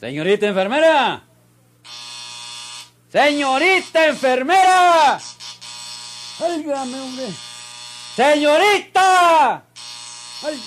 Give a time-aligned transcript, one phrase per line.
[0.00, 1.22] Señorita enfermera.
[3.12, 5.20] Señorita enfermera.
[6.42, 7.26] Álgame, hombre.
[8.16, 9.62] Señorita.
[10.42, 10.62] Ay,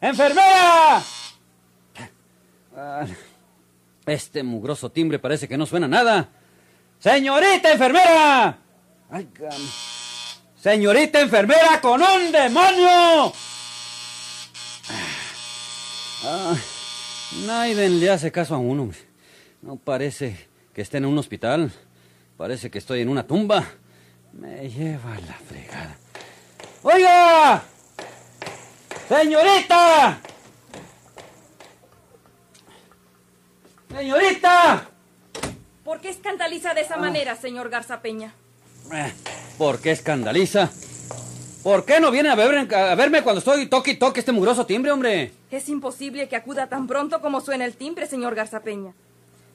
[0.00, 1.02] Enfermera.
[2.76, 3.06] Ah,
[4.04, 6.28] Este mugroso timbre parece que no suena nada.
[6.98, 8.58] Señorita enfermera.
[9.10, 9.64] Álgame.
[10.60, 13.32] Señorita enfermera con un demonio.
[16.24, 16.54] Ah,
[17.44, 18.84] Naiden le hace caso a uno.
[18.84, 18.98] hombre.
[19.62, 21.72] No parece que esté en un hospital.
[22.36, 23.64] Parece que estoy en una tumba.
[24.32, 25.96] Me lleva la fregada.
[26.82, 27.62] ¡Oiga!
[29.08, 30.20] ¡Señorita!
[33.90, 34.88] ¡Señorita!
[35.84, 38.34] ¿Por qué escandaliza de esa manera, señor Garza Peña?
[38.92, 39.12] Eh,
[39.56, 40.70] ¿Por qué escandaliza?
[41.66, 44.66] ¿Por qué no viene a, ver- a verme cuando estoy toque y toque este mugroso
[44.66, 45.32] timbre, hombre?
[45.50, 48.92] Es imposible que acuda tan pronto como suena el timbre, señor Garza Peña.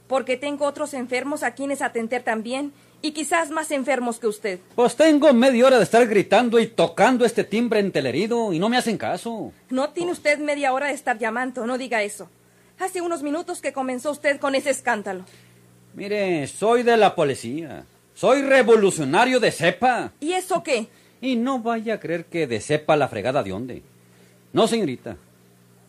[0.09, 4.59] Porque tengo otros enfermos a quienes atender también, y quizás más enfermos que usted.
[4.75, 8.75] Pues tengo media hora de estar gritando y tocando este timbre entelerido y no me
[8.75, 9.53] hacen caso.
[9.69, 12.27] No tiene usted media hora de estar llamando, no diga eso.
[12.77, 15.23] Hace unos minutos que comenzó usted con ese escándalo.
[15.93, 17.85] Mire, soy de la policía.
[18.13, 20.11] Soy revolucionario de cepa.
[20.19, 20.89] ¿Y eso qué?
[21.21, 23.83] Y no vaya a creer que de cepa la fregada de dónde.
[24.53, 25.17] No, señorita.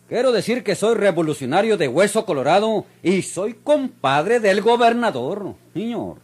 [0.07, 6.17] Quiero decir que soy revolucionario de hueso colorado y soy compadre del gobernador, señor.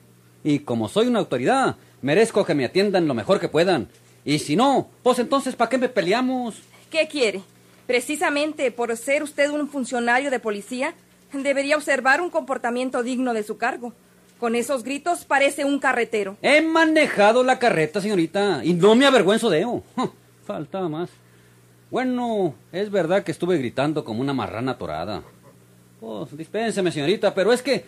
[0.43, 3.89] Y como soy una autoridad, merezco que me atiendan lo mejor que puedan.
[4.23, 6.61] Y si no, pues entonces, ¿para qué me peleamos?
[6.91, 7.41] ¿Qué quiere?
[7.87, 10.93] Precisamente por ser usted un funcionario de policía,
[11.33, 13.93] debería observar un comportamiento digno de su cargo.
[14.39, 16.37] Con esos gritos parece un carretero.
[16.41, 19.83] He manejado la carreta, señorita, y no me avergüenzo de ello.
[20.45, 21.09] Faltaba más.
[21.91, 25.23] Bueno, es verdad que estuve gritando como una marrana torada.
[25.99, 27.83] Pues, dispénseme, señorita, pero es que,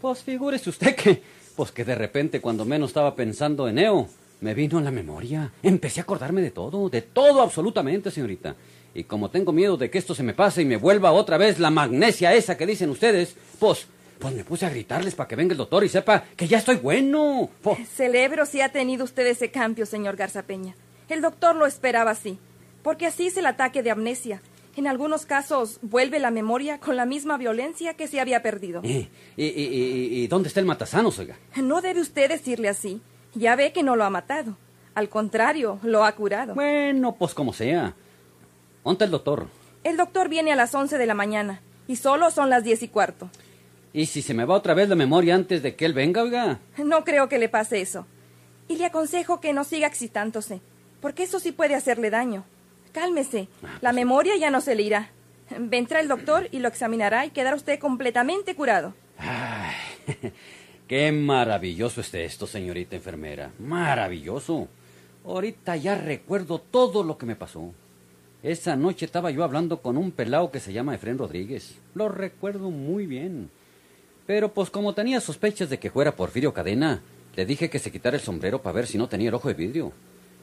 [0.00, 1.22] pues, figúrese usted que,
[1.54, 4.08] pues, que de repente, cuando menos estaba pensando en Eo,
[4.40, 5.52] me vino a la memoria.
[5.62, 8.56] Empecé a acordarme de todo, de todo absolutamente, señorita.
[8.92, 11.60] Y como tengo miedo de que esto se me pase y me vuelva otra vez
[11.60, 13.86] la magnesia esa que dicen ustedes, pues,
[14.22, 16.76] pues me puse a gritarles para que venga el doctor y sepa que ya estoy
[16.76, 17.50] bueno.
[17.96, 20.74] Celebro si ha tenido usted ese cambio, señor Garza Peña.
[21.08, 22.38] El doctor lo esperaba así,
[22.82, 24.40] porque así es el ataque de amnesia.
[24.76, 28.80] En algunos casos vuelve la memoria con la misma violencia que se había perdido.
[28.82, 31.36] ¿Y, y, y- y- y dónde está el matasanos, oiga?
[31.56, 33.02] No debe usted decirle así.
[33.34, 34.56] Ya ve que no lo ha matado.
[34.94, 36.54] Al contrario, lo ha curado.
[36.54, 37.94] Bueno, pues como sea.
[38.84, 39.46] ¿Dónde está el doctor?
[39.84, 42.88] El doctor viene a las 11 de la mañana y solo son las diez y
[42.88, 43.28] cuarto.
[43.94, 46.60] ¿Y si se me va otra vez la memoria antes de que él venga, oiga?
[46.78, 48.06] No creo que le pase eso.
[48.68, 50.60] Y le aconsejo que no siga excitándose,
[51.00, 52.44] porque eso sí puede hacerle daño.
[52.92, 53.48] Cálmese,
[53.80, 55.10] la memoria ya no se le irá.
[55.58, 58.94] Vendrá el doctor y lo examinará y quedará usted completamente curado.
[59.18, 59.74] Ay,
[60.88, 63.52] qué maravilloso es esto, señorita enfermera.
[63.58, 64.68] Maravilloso.
[65.24, 67.72] Ahorita ya recuerdo todo lo que me pasó.
[68.42, 71.76] Esa noche estaba yo hablando con un pelao que se llama Efrén Rodríguez.
[71.94, 73.50] Lo recuerdo muy bien.
[74.32, 77.02] Pero pues como tenía sospechas de que fuera Porfirio Cadena,
[77.36, 79.52] le dije que se quitara el sombrero para ver si no tenía el ojo de
[79.52, 79.92] vidrio.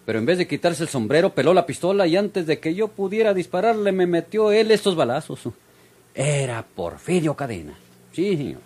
[0.06, 2.90] Pero en vez de quitarse el sombrero, peló la pistola y antes de que yo
[2.90, 5.40] pudiera dispararle, me metió él estos balazos.
[6.14, 7.74] Era Porfirio Cadena.
[8.14, 8.62] Sí, señor.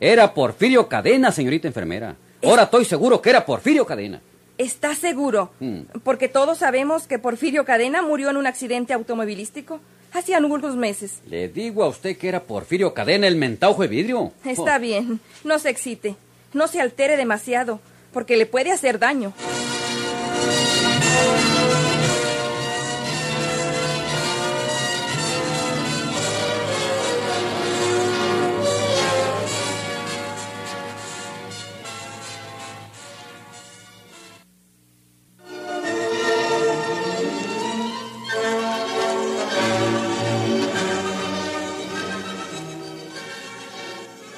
[0.00, 2.16] Era Porfirio Cadena, señorita enfermera.
[2.42, 4.20] Ahora estoy seguro que era Porfirio Cadena.
[4.58, 5.52] ¿Está seguro?
[5.60, 5.82] Mm.
[6.02, 9.78] Porque todos sabemos que Porfirio Cadena murió en un accidente automovilístico
[10.16, 11.20] hace algunos meses.
[11.28, 14.32] Le digo a usted que era Porfirio Cadena el mentaujo de vidrio.
[14.44, 14.80] Está Oh.
[14.80, 16.16] bien, no se excite,
[16.52, 17.80] no se altere demasiado,
[18.12, 19.32] porque le puede hacer daño.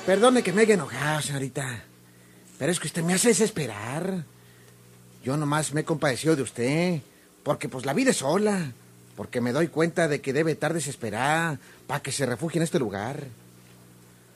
[0.08, 1.84] Perdone que me haya enojado, señorita.
[2.58, 4.24] Pero es que usted me hace desesperar.
[5.22, 7.02] Yo nomás me he compadecido de usted.
[7.42, 8.72] Porque pues la vida es sola.
[9.16, 12.78] Porque me doy cuenta de que debe estar desesperada para que se refugie en este
[12.78, 13.22] lugar.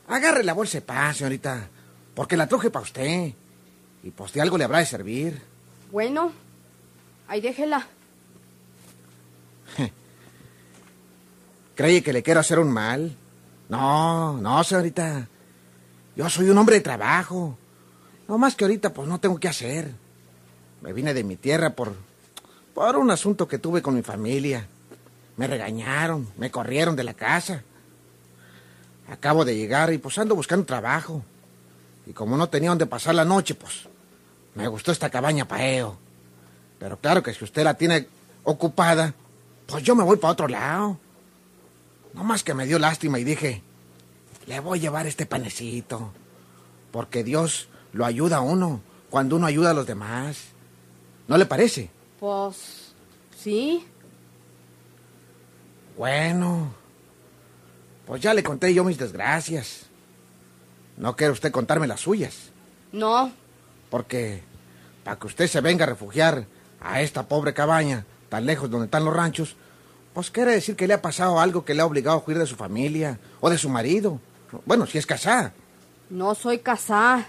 [0.08, 1.70] Agarre la bolsa de paz, señorita.
[2.14, 3.32] Porque la truje para usted.
[4.02, 5.40] Y pues de algo le habrá de servir.
[5.90, 6.32] Bueno,
[7.28, 7.86] ahí déjela.
[11.74, 13.16] ¿Cree que le quiero hacer un mal?
[13.70, 15.28] No, no, señorita.
[16.16, 17.56] Yo soy un hombre de trabajo.
[18.28, 19.92] No más que ahorita, pues no tengo que hacer.
[20.80, 21.94] Me vine de mi tierra por,
[22.74, 24.66] por un asunto que tuve con mi familia.
[25.36, 27.62] Me regañaron, me corrieron de la casa.
[29.08, 31.22] Acabo de llegar y pues ando buscando trabajo.
[32.06, 33.88] Y como no tenía donde pasar la noche, pues
[34.54, 35.96] me gustó esta cabaña paeo.
[36.78, 38.08] Pero claro que si usted la tiene
[38.44, 39.14] ocupada,
[39.66, 40.98] pues yo me voy para otro lado.
[42.12, 43.62] No más que me dio lástima y dije,
[44.46, 46.12] le voy a llevar este panecito.
[46.90, 48.80] Porque Dios lo ayuda a uno
[49.10, 50.46] cuando uno ayuda a los demás.
[51.28, 51.90] ¿No le parece?
[52.18, 52.92] Pues,
[53.36, 53.84] sí.
[55.96, 56.72] Bueno,
[58.06, 59.86] pues ya le conté yo mis desgracias.
[60.96, 62.50] ¿No quiere usted contarme las suyas?
[62.92, 63.32] No,
[63.90, 64.42] Porque
[65.04, 66.46] para que usted se venga a refugiar
[66.80, 69.56] a esta pobre cabaña, tan lejos donde están los ranchos,
[70.12, 72.46] pues quiere decir que le ha pasado algo que le ha obligado a huir de
[72.46, 74.20] su familia o de su marido.
[74.66, 75.52] Bueno, si es casada.
[76.10, 77.26] no soy casada.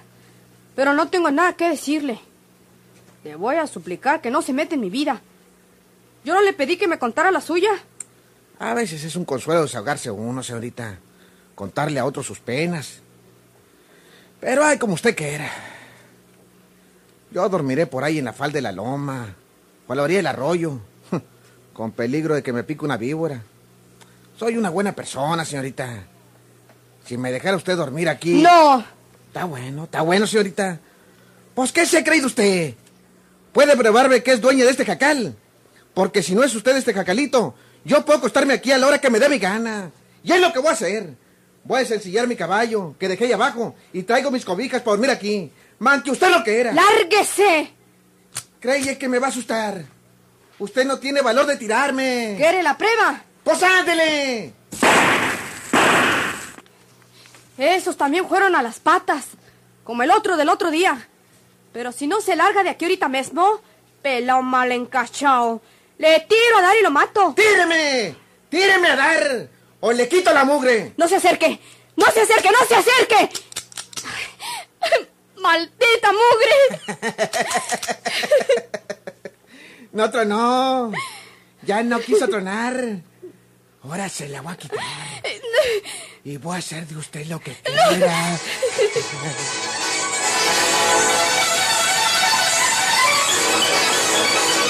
[0.75, 2.19] Pero no tengo nada que decirle.
[3.23, 5.21] Le voy a suplicar que no se meta en mi vida.
[6.25, 7.69] Yo no le pedí que me contara la suya.
[8.59, 10.97] A veces es un consuelo desahogarse uno, señorita.
[11.55, 12.99] Contarle a otros sus penas.
[14.39, 15.49] Pero ay, como usted quiera.
[17.31, 19.35] Yo dormiré por ahí en la falda de la loma.
[19.87, 20.79] O a la orilla del arroyo.
[21.73, 23.43] Con peligro de que me pique una víbora.
[24.37, 26.07] Soy una buena persona, señorita.
[27.05, 28.41] Si me dejara usted dormir aquí.
[28.41, 28.85] No.
[29.27, 30.79] Está bueno, está bueno, señorita.
[31.55, 32.73] Pues, ¿qué se ha creído usted?
[33.51, 35.35] Puede probarme que es dueña de este jacal.
[35.93, 39.09] Porque si no es usted este jacalito, yo puedo acostarme aquí a la hora que
[39.09, 39.91] me dé mi gana.
[40.23, 41.15] Y es lo que voy a hacer.
[41.63, 45.11] Voy a sencillar mi caballo, que dejé ahí abajo, y traigo mis cobijas para dormir
[45.11, 45.51] aquí.
[45.79, 46.73] Man, que usted lo que era.
[46.73, 47.71] ¡Lárguese!
[48.59, 49.83] Creí que me va a asustar.
[50.59, 52.35] Usted no tiene valor de tirarme.
[52.37, 53.21] ¿Quiere la prueba?
[53.43, 54.53] ¡Pues ándele!
[57.57, 59.25] Esos también fueron a las patas,
[59.83, 61.07] como el otro del otro día.
[61.71, 63.61] Pero si no se larga de aquí ahorita mismo,
[64.01, 65.61] pelao mal encachao.
[65.97, 67.33] Le tiro a dar y lo mato.
[67.35, 68.15] ¡Tíreme!
[68.49, 69.47] ¡Tíreme a dar!
[69.79, 70.93] ¡O le quito la mugre!
[70.97, 71.59] ¡No se acerque!
[71.95, 72.49] ¡No se acerque!
[72.51, 73.29] ¡No se acerque!
[75.37, 76.81] ¡Maldita mugre!
[79.93, 80.91] No tronó.
[81.61, 83.03] Ya no quiso tronar.
[83.83, 84.79] Ahora se la voy a quitar.
[86.23, 88.39] Y voy a hacer de usted lo que quiera.
[88.93, 89.13] Por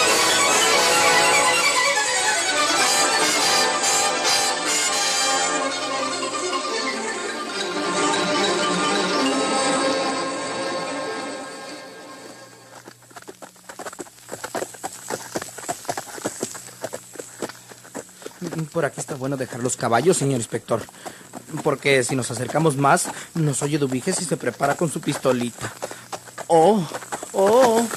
[19.24, 20.82] bueno dejar los caballos, señor inspector.
[21.64, 25.72] Porque si nos acercamos más, nos oye Dubiges y se prepara con su pistolita.
[26.48, 26.86] Oh,
[27.32, 27.88] oh,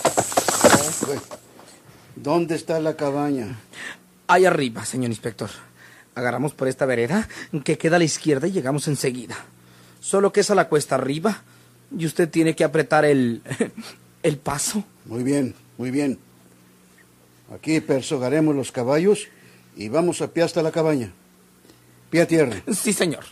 [2.15, 3.59] ¿Dónde está la cabaña?
[4.29, 5.51] ahí arriba, señor inspector.
[6.15, 7.29] Agarramos por esta vereda
[7.65, 9.35] que queda a la izquierda y llegamos enseguida.
[9.99, 11.43] Solo que es a la cuesta arriba
[11.91, 13.43] y usted tiene que apretar el,
[14.23, 14.85] el paso.
[15.07, 16.21] Muy bien, muy bien.
[17.53, 19.27] Aquí persogaremos los caballos
[19.77, 21.13] y vamos a pie hasta la cabaña.
[22.11, 22.57] Pie a tierra.
[22.73, 23.25] Sí, señor.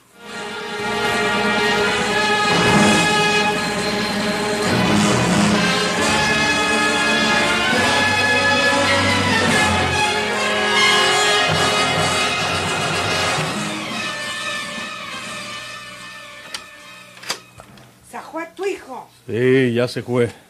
[18.10, 19.08] ¿Se fue tu hijo?
[19.26, 20.43] Sí, ya se fue.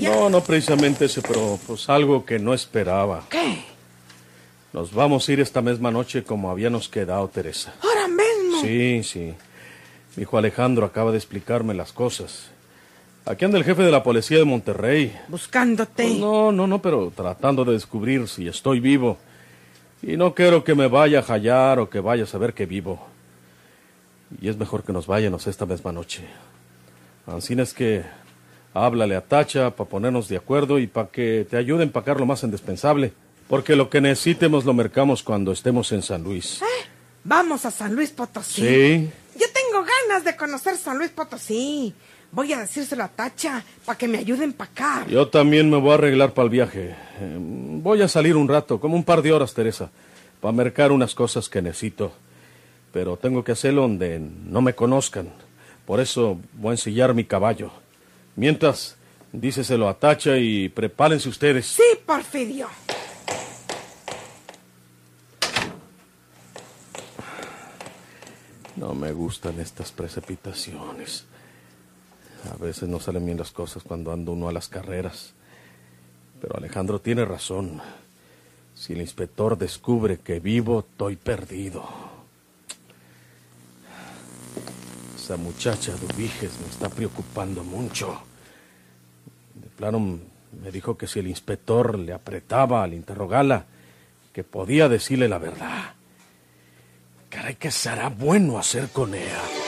[0.00, 3.24] No, no precisamente ese, pero pues algo que no esperaba.
[3.28, 3.64] ¿Qué?
[4.72, 7.74] Nos vamos a ir esta misma noche como habíamos quedado, Teresa.
[7.82, 8.60] ¿Ahora mismo?
[8.62, 9.34] Sí, sí.
[10.16, 12.48] Mi hijo Alejandro acaba de explicarme las cosas.
[13.24, 15.16] Aquí anda el jefe de la policía de Monterrey.
[15.28, 16.04] Buscándote.
[16.04, 19.18] Pues no, no, no, pero tratando de descubrir si estoy vivo.
[20.02, 23.06] Y no quiero que me vaya a hallar o que vaya a saber que vivo.
[24.40, 26.24] Y es mejor que nos vayamos esta misma noche.
[27.26, 28.04] Así es que
[28.74, 32.26] háblale a Tacha para ponernos de acuerdo y para que te ayude a empacar lo
[32.26, 33.12] más indispensable.
[33.48, 36.60] Porque lo que necesitemos lo mercamos cuando estemos en San Luis.
[37.24, 38.62] Vamos a San Luis Potosí.
[38.62, 39.10] Sí,
[39.84, 41.94] ganas de conocer San Luis Potosí.
[42.30, 45.06] Voy a decírselo a Tacha para que me ayude a empacar.
[45.08, 46.94] Yo también me voy a arreglar para el viaje.
[47.20, 49.90] Eh, voy a salir un rato, como un par de horas, Teresa,
[50.40, 52.12] para mercar unas cosas que necesito.
[52.92, 55.30] Pero tengo que hacerlo donde no me conozcan.
[55.86, 57.70] Por eso voy a ensillar mi caballo.
[58.36, 58.96] Mientras,
[59.32, 61.66] díceselo a Tacha y prepárense ustedes.
[61.66, 62.68] Sí, Porfirio.
[68.76, 71.26] No me gustan estas precipitaciones.
[72.52, 75.34] A veces no salen bien las cosas cuando anda uno a las carreras.
[76.40, 77.80] Pero Alejandro tiene razón.
[78.74, 82.11] Si el inspector descubre que vivo, estoy perdido.
[85.22, 88.20] Esa muchacha Dubiges me está preocupando mucho.
[89.54, 93.66] De plano me dijo que si el inspector le apretaba al interrogarla,
[94.32, 95.94] que podía decirle la verdad.
[97.30, 99.61] Caray, ¿qué será bueno hacer con ella?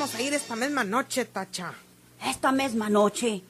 [0.00, 1.74] Vamos a ir esta misma noche, Tacha.
[2.24, 3.42] Esta misma noche.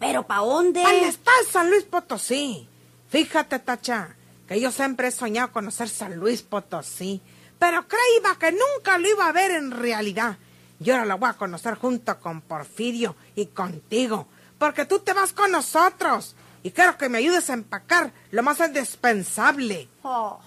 [0.00, 0.80] ¿Pero pa' dónde?
[0.80, 2.66] ¿Dónde está San Luis Potosí?
[3.10, 4.16] Fíjate, Tacha,
[4.48, 7.20] que yo siempre he soñado conocer San Luis Potosí,
[7.58, 10.38] pero creía que nunca lo iba a ver en realidad.
[10.80, 15.34] Y ahora lo voy a conocer junto con Porfirio y contigo, porque tú te vas
[15.34, 19.90] con nosotros y quiero que me ayudes a empacar lo más indispensable.
[20.02, 20.40] Oh,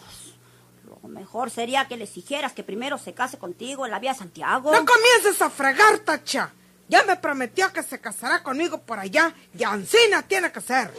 [1.02, 4.72] lo mejor sería que le exigieras que primero se case contigo en la vía Santiago.
[4.72, 6.54] No comiences a fregar, Tacha.
[6.88, 10.94] Ya me prometió que se casará conmigo por allá y Ancina tiene que ser.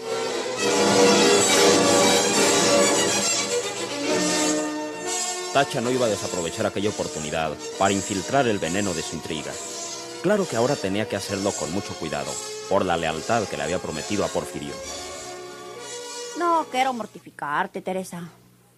[5.52, 9.52] Tacha no iba a desaprovechar aquella oportunidad para infiltrar el veneno de su intriga.
[10.22, 12.32] Claro que ahora tenía que hacerlo con mucho cuidado,
[12.70, 14.72] por la lealtad que le había prometido a Porfirio.
[16.38, 18.30] No quiero mortificarte, Teresa.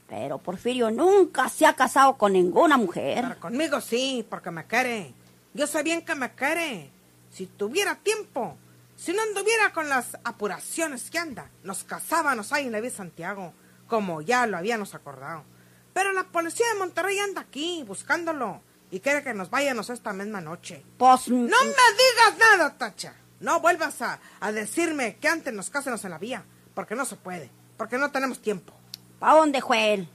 [0.09, 3.23] Pero Porfirio nunca se ha casado con ninguna mujer.
[3.23, 5.15] Pero conmigo sí, porque me quiere.
[5.55, 6.91] Yo sé bien que me quiere.
[7.31, 8.57] Si tuviera tiempo,
[8.97, 13.53] si no anduviera con las apuraciones que anda, nos casábamos ahí en la vía Santiago,
[13.89, 15.45] como ya lo habíamos acordado.
[15.93, 20.41] Pero la policía de Monterrey anda aquí buscándolo y quiere que nos vayamos esta misma
[20.41, 20.85] noche.
[20.99, 21.29] Pues...
[21.29, 23.15] No me digas nada, Tacha.
[23.41, 26.45] No vuelvas a, a decirme que antes nos casemos en la vía,
[26.75, 28.75] porque no se puede, porque no tenemos tiempo.
[29.25, 30.09] ¿Pa dónde fue él?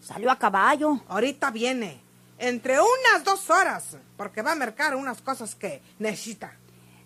[0.00, 0.98] ¿Salió a caballo?
[1.08, 2.00] Ahorita viene.
[2.38, 6.54] Entre unas dos horas, porque va a mercar unas cosas que necesita.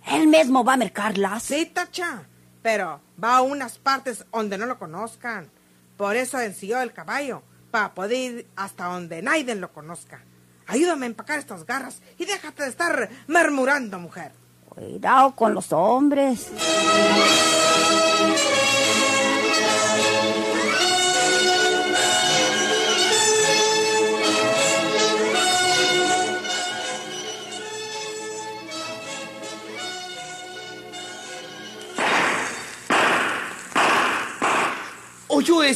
[0.06, 1.42] ¿Él mismo va a mercarlas?
[1.42, 2.22] Sí, Tacha,
[2.62, 5.50] pero va a unas partes donde no lo conozcan.
[5.96, 7.42] Por eso ensilló el caballo,
[7.72, 10.22] para poder ir hasta donde nadie lo conozca.
[10.68, 14.30] Ayúdame a empacar estas garras y déjate de estar murmurando, mujer.
[14.68, 16.48] Cuidado con los hombres.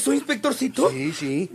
[0.05, 0.91] Eso, inspectorcito?
[0.91, 1.51] Sí, sí.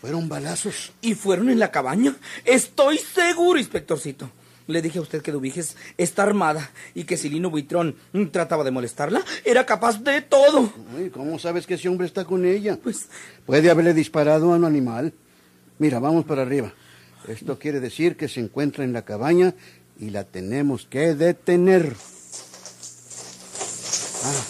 [0.00, 0.92] Fueron balazos.
[1.02, 2.16] ¿Y fueron en la cabaña?
[2.46, 4.30] Estoy seguro, inspectorcito.
[4.66, 7.94] Le dije a usted que Dubiges está armada y que si Lino Buitrón
[8.32, 10.72] trataba de molestarla, era capaz de todo.
[10.96, 12.78] Ay, ¿Cómo sabes que ese hombre está con ella?
[12.82, 13.08] Pues
[13.44, 15.12] Puede haberle disparado a un animal.
[15.78, 16.72] Mira, vamos para arriba.
[17.28, 19.54] Esto quiere decir que se encuentra en la cabaña
[20.00, 21.94] y la tenemos que detener.
[24.24, 24.44] Ah.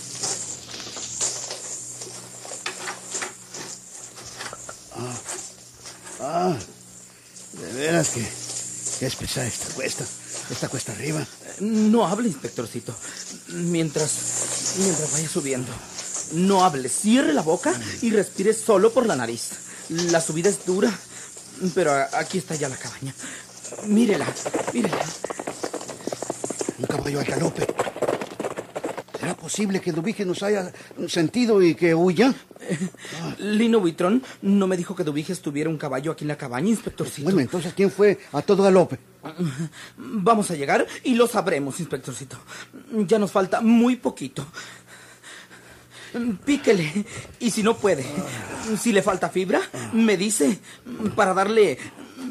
[4.98, 5.20] Ah.
[6.20, 6.56] Ah.
[7.52, 8.26] De veras que,
[8.98, 10.04] que es pesada esta cuesta.
[10.50, 11.26] Esta cuesta arriba.
[11.60, 12.94] no hable, inspectorcito.
[13.48, 15.72] Mientras, mientras vaya subiendo.
[16.32, 19.50] No hable, cierre la boca y respire solo por la nariz.
[19.88, 20.92] La subida es dura,
[21.74, 23.14] pero aquí está ya la cabaña.
[23.84, 24.26] Mírela,
[24.72, 25.04] mírela.
[26.78, 27.75] Un caballo al galope.
[29.26, 30.72] ¿Será posible que Dubige nos haya
[31.08, 32.32] sentido y que huya?
[33.38, 37.24] Lino Buitrón no me dijo que Dubiges tuviera un caballo aquí en la cabaña, inspectorcito.
[37.24, 39.00] Bueno, entonces, ¿quién fue a todo galope?
[39.96, 42.38] Vamos a llegar y lo sabremos, inspectorcito.
[43.08, 44.46] Ya nos falta muy poquito.
[46.44, 47.04] Píquele.
[47.40, 48.06] Y si no puede,
[48.80, 49.60] si le falta fibra,
[49.92, 50.60] me dice
[51.16, 51.78] para darle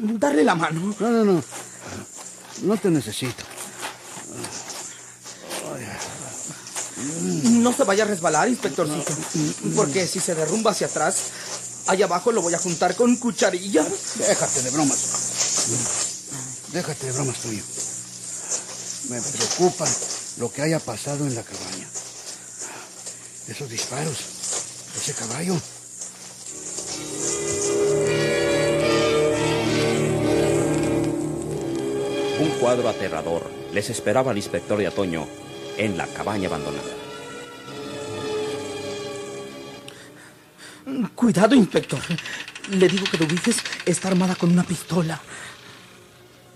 [0.00, 0.94] darle la mano.
[0.98, 1.44] No, no, no.
[2.62, 3.44] No te necesito.
[7.26, 9.12] No se vaya a resbalar, inspectorcito.
[9.74, 11.16] Porque si se derrumba hacia atrás,
[11.86, 13.84] allá abajo lo voy a juntar con cucharilla.
[14.16, 14.98] Déjate de bromas.
[16.72, 17.62] Déjate de bromas tuyo.
[19.08, 19.86] Me preocupa
[20.38, 21.88] lo que haya pasado en la cabaña.
[23.48, 24.16] Esos disparos,
[24.96, 25.54] ese caballo.
[32.40, 35.26] Un cuadro aterrador les esperaba al inspector de Atoño
[35.78, 37.05] en la cabaña abandonada.
[41.16, 41.98] Cuidado, inspector.
[42.70, 43.56] Le digo que Dubiges
[43.86, 45.18] está armada con una pistola.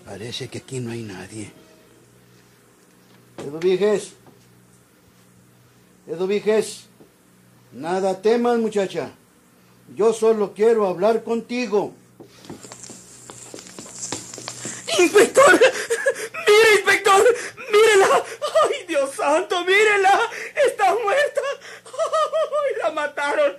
[0.05, 1.51] Parece que aquí no hay nadie.
[3.39, 4.13] Eduviges.
[6.07, 6.87] Eduviges.
[7.73, 9.13] Nada temas, muchacha.
[9.97, 11.95] Yo solo quiero hablar contigo.
[14.99, 15.53] ¡Inspector!
[15.53, 17.25] ¡Mire, inspector!
[17.73, 18.25] ¡Mírela!
[18.63, 19.65] ¡Ay, Dios santo!
[19.65, 20.21] ¡Mírela!
[20.67, 21.41] ¡Está muerta!
[21.87, 23.53] ¡Ay, la mataron!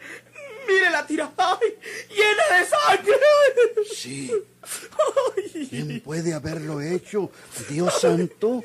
[0.68, 1.32] ¡Mire la tira!
[1.38, 1.78] ¡Ay,
[2.10, 3.16] llena de sangre!
[3.94, 4.32] Sí.
[5.70, 7.32] ¿Quién puede haberlo hecho?
[7.72, 8.62] Dios santo.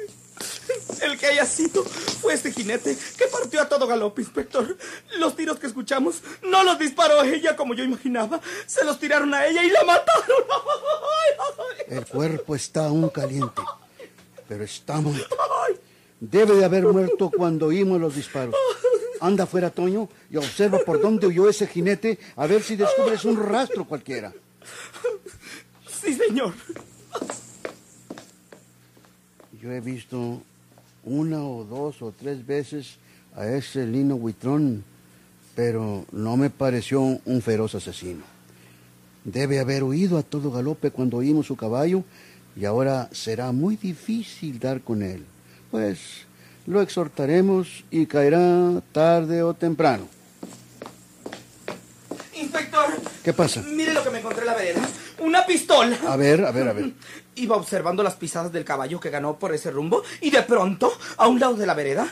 [1.01, 4.77] El que haya sido fue este jinete que partió a todo galope, inspector.
[5.19, 8.41] Los tiros que escuchamos no los disparó ella como yo imaginaba.
[8.67, 10.45] Se los tiraron a ella y la mataron.
[11.89, 13.63] El cuerpo está aún caliente,
[14.49, 15.37] pero está muerto.
[16.19, 18.55] Debe de haber muerto cuando oímos los disparos.
[19.21, 23.43] Anda afuera, Toño, y observa por dónde huyó ese jinete a ver si descubres un
[23.43, 24.33] rastro cualquiera.
[26.03, 26.53] Sí, señor.
[29.61, 30.43] Yo he visto
[31.05, 32.97] una o dos o tres veces
[33.35, 34.85] a ese lino buitrón,
[35.55, 38.25] pero no me pareció un feroz asesino.
[39.25, 42.05] Debe haber huido a todo galope cuando oímos su caballo
[42.55, 45.25] y ahora será muy difícil dar con él.
[45.71, 46.27] Pues
[46.67, 50.07] lo exhortaremos y caerá tarde o temprano.
[52.35, 52.87] Inspector.
[53.25, 53.63] ¿Qué pasa?
[53.63, 54.89] Mire lo que me encontré en la vereda.
[55.19, 55.97] Una pistola.
[56.07, 56.93] A ver, a ver, a ver.
[57.37, 61.29] Iba observando las pisadas del caballo que ganó por ese rumbo y de pronto, a
[61.29, 62.09] un lado de la vereda,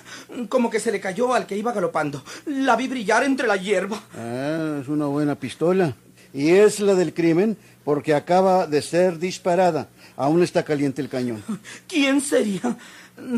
[0.49, 2.23] como que se le cayó al que iba galopando.
[2.47, 4.03] La vi brillar entre la hierba.
[4.17, 5.95] Ah, es una buena pistola.
[6.35, 9.88] Y es la del crimen porque acaba de ser disparada.
[10.17, 11.43] Aún está caliente el cañón.
[11.88, 12.77] ¿Quién sería?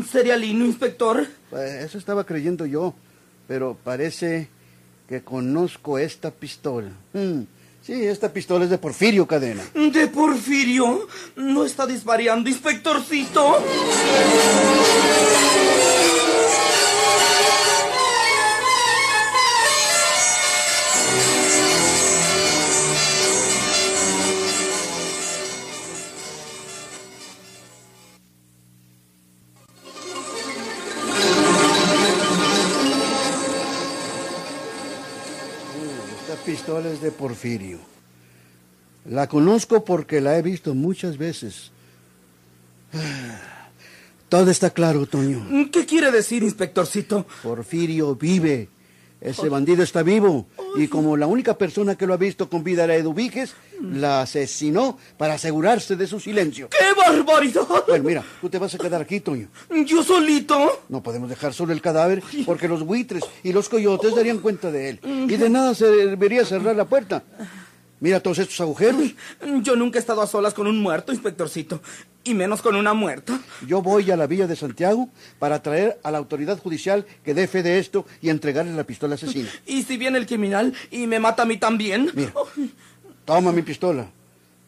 [0.09, 1.25] ¿Sería Lino, inspector?
[1.49, 2.95] Pues eso estaba creyendo yo,
[3.47, 4.49] pero parece
[5.07, 6.89] que conozco esta pistola.
[7.13, 7.41] Mm,
[7.87, 9.63] Sí, esta pistola es de Porfirio Cadena.
[9.73, 11.07] ¿De Porfirio?
[11.37, 13.63] ¿No está disvariando, inspectorcito?
[36.47, 37.77] Pistola es de Porfirio.
[39.03, 41.71] La conozco porque la he visto muchas veces.
[44.29, 45.45] Todo está claro, Toño.
[45.73, 47.25] ¿Qué quiere decir, inspectorcito?
[47.43, 48.69] Porfirio vive.
[49.19, 50.47] Ese bandido está vivo.
[50.75, 54.97] Y como la única persona que lo ha visto con vida era Eduviges, la asesinó
[55.17, 56.69] para asegurarse de su silencio.
[56.69, 57.67] ¡Qué barbaridad!
[57.87, 59.47] Bueno, mira, tú te vas a quedar aquí, Toño.
[59.85, 60.83] ¿Yo solito?
[60.89, 64.89] No podemos dejar solo el cadáver porque los buitres y los coyotes darían cuenta de
[64.89, 64.99] él.
[65.03, 67.23] Y de nada serviría cerrar la puerta.
[67.99, 69.01] Mira todos estos agujeros.
[69.63, 71.81] Yo nunca he estado a solas con un muerto, inspectorcito.
[72.27, 73.39] Y menos con una muerta.
[73.65, 75.07] Yo voy a la villa de Santiago
[75.39, 79.15] para traer a la autoridad judicial que dé fe de esto y entregarle la pistola
[79.15, 79.49] asesina.
[79.65, 82.11] ¿Y si viene el criminal y me mata a mí también?
[82.13, 82.33] Mira,
[83.23, 84.07] toma mi pistola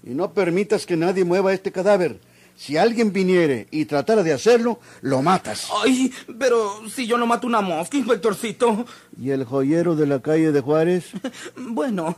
[0.04, 2.22] y no permitas que nadie mueva este cadáver.
[2.56, 5.70] Si alguien viniere y tratara de hacerlo, lo matas.
[5.84, 8.86] Ay, pero si yo no mato una mosca, inspectorcito.
[9.18, 11.12] ¿Y el joyero de la calle de Juárez?
[11.58, 12.16] Bueno,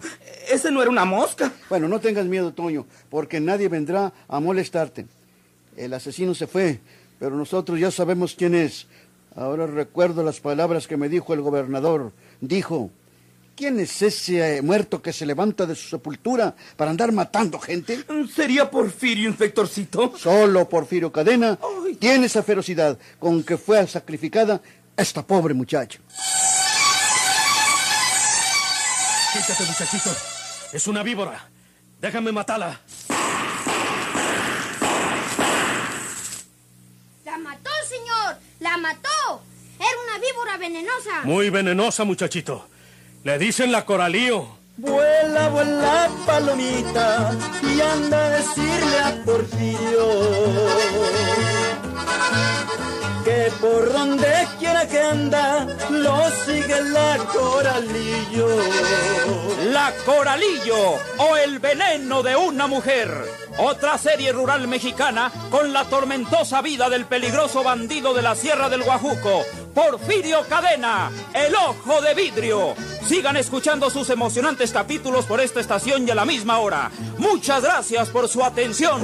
[0.51, 1.51] ese no era una mosca.
[1.69, 5.05] Bueno, no tengas miedo, Toño, porque nadie vendrá a molestarte.
[5.77, 6.79] El asesino se fue,
[7.19, 8.87] pero nosotros ya sabemos quién es.
[9.35, 12.11] Ahora recuerdo las palabras que me dijo el gobernador.
[12.41, 12.91] Dijo,
[13.55, 18.03] ¿quién es ese eh, muerto que se levanta de su sepultura para andar matando gente?
[18.33, 20.13] ¿Sería Porfirio, inspectorcito?
[20.17, 21.57] Solo Porfirio Cadena
[21.99, 24.61] tiene esa ferocidad con que fue sacrificada
[24.97, 25.99] esta pobre muchacha.
[29.33, 30.09] Quítate, muchachito.
[30.73, 31.49] Es una víbora.
[32.01, 32.81] Déjame matarla.
[37.41, 38.37] Mató, señor!
[38.59, 39.41] ¡La mató!
[39.79, 41.21] Era una víbora venenosa.
[41.23, 42.67] Muy venenosa, muchachito.
[43.23, 44.59] Le dicen la coralío.
[44.77, 50.07] Vuela, vuela, palomita, y anda a decirle a Porfirio
[53.23, 58.47] que por donde quiera que anda lo sigue la coralillo.
[59.71, 63.40] La Coralillo o el veneno de una mujer.
[63.57, 68.83] Otra serie rural mexicana con la tormentosa vida del peligroso bandido de la Sierra del
[68.83, 72.75] Guajuco, Porfirio Cadena, el ojo de vidrio.
[73.05, 76.91] Sigan escuchando sus emocionantes capítulos por esta estación y a la misma hora.
[77.17, 79.01] Muchas gracias por su atención.